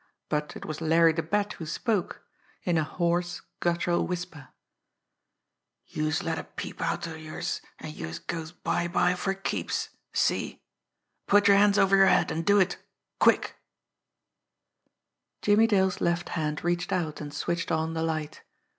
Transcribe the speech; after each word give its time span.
But 0.29 0.55
it 0.55 0.65
was 0.65 0.81
Larry 0.81 1.13
the 1.13 1.21
Bat 1.21 1.53
who 1.53 1.65
spoke 1.67 2.23
in 2.63 2.75
a 2.75 2.83
hoarse, 2.83 3.43
guttural 3.59 4.07
whisper. 4.07 4.47
"Youse 5.85 6.23
let 6.23 6.39
a 6.39 6.43
peep 6.43 6.81
outer 6.81 7.15
youse, 7.15 7.61
an' 7.77 7.91
youse 7.93 8.17
goes 8.17 8.51
bye 8.51 8.87
bye 8.87 9.13
for 9.13 9.35
keeps! 9.35 9.89
See? 10.11 10.63
Put 11.27 11.47
yer 11.47 11.53
hands 11.53 11.77
over 11.77 11.95
yer 11.95 12.07
head, 12.07 12.31
an' 12.31 12.41
do 12.41 12.59
it 12.59 12.77
quick!" 13.19 13.59
Jimmie 15.43 15.67
Dale's 15.67 16.01
left 16.01 16.29
hand 16.29 16.63
reached 16.63 16.91
out 16.91 17.21
and 17.21 17.31
switched 17.31 17.71
on 17.71 17.93
the 17.93 18.01
light. 18.01 18.41